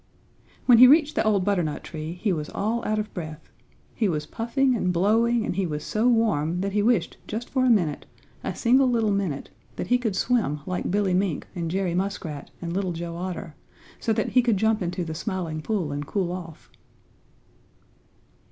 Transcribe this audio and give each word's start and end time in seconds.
When 0.65 0.79
he 0.79 0.87
reached 0.87 1.13
the 1.13 1.23
old 1.23 1.45
butternut 1.45 1.83
tree 1.83 2.13
he 2.13 2.33
was 2.33 2.49
all 2.49 2.83
out 2.85 2.97
of 2.97 3.13
breath. 3.13 3.51
He 3.93 4.09
was 4.09 4.25
puffing 4.25 4.75
and 4.75 4.91
blowing 4.91 5.45
and 5.45 5.55
he 5.55 5.67
was 5.67 5.83
so 5.83 6.07
warm 6.07 6.61
that 6.61 6.71
he 6.71 6.81
wished 6.81 7.17
just 7.27 7.47
for 7.51 7.63
a 7.65 7.69
minute, 7.69 8.07
a 8.43 8.55
single 8.55 8.89
little 8.89 9.11
minute, 9.11 9.51
that 9.75 9.85
he 9.93 9.99
could 9.99 10.15
swim 10.15 10.61
like 10.65 10.89
Billy 10.89 11.13
Mink 11.13 11.45
and 11.53 11.69
Jerry 11.69 11.93
Muskrat 11.93 12.49
and 12.63 12.73
Little 12.73 12.93
Joe 12.93 13.15
Otter, 13.15 13.53
so 13.99 14.11
that 14.11 14.29
he 14.29 14.41
could 14.41 14.57
jump 14.57 14.81
into 14.81 15.05
the 15.05 15.13
Smiling 15.13 15.61
Pool 15.61 15.91
and 15.91 16.07
cool 16.07 16.31
off. 16.31 16.71